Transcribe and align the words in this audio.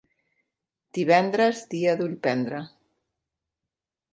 Divendres, 0.99 1.61
dia 1.75 1.95
d'ullprendre. 2.01 2.63